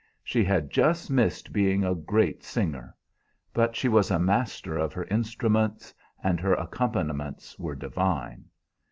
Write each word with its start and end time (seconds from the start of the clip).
She 0.23 0.43
had 0.43 0.71
just 0.71 1.11
missed 1.11 1.53
being 1.53 1.85
a 1.85 1.93
great 1.93 2.41
singer; 2.43 2.95
but 3.53 3.75
she 3.75 3.87
was 3.87 4.09
a 4.09 4.17
master 4.17 4.75
of 4.75 4.93
her 4.93 5.03
instrument, 5.11 5.93
and 6.23 6.39
her 6.39 6.55
accompaniments 6.55 7.59
were 7.59 7.75
divine. 7.75 8.45